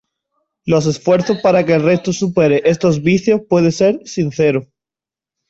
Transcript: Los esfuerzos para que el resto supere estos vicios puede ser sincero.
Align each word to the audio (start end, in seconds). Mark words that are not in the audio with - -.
Los 0.65 0.87
esfuerzos 0.87 1.41
para 1.41 1.63
que 1.63 1.73
el 1.75 1.83
resto 1.83 2.11
supere 2.11 2.63
estos 2.65 3.03
vicios 3.03 3.41
puede 3.47 3.71
ser 3.71 3.99
sincero. 4.07 4.67